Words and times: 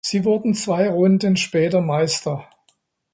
Sie 0.03 0.25
wurden 0.25 0.55
zwei 0.55 0.89
Runden 0.89 1.37
später 1.37 1.79
Meister. 1.79 2.47